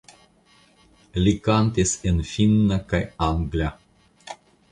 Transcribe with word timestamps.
Li 1.25 1.33
kantis 1.47 1.93
en 2.11 2.23
finna 2.31 2.79
kaj 2.93 3.03
angla. 3.29 3.71